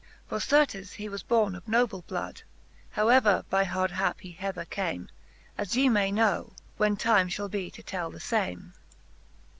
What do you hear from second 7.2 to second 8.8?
fhall be to tell the fame.